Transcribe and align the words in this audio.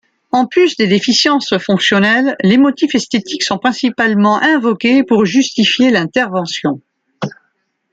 En 0.31 0.47
plus 0.47 0.77
des 0.77 0.87
déficiences 0.87 1.55
fonctionnelles, 1.59 2.35
les 2.41 2.57
motifs 2.57 2.95
esthétiques 2.95 3.43
sont 3.43 3.59
principalement 3.59 4.41
invoqués 4.41 5.03
pour 5.03 5.25
justifier 5.25 5.91
l'intervention. 5.91 6.81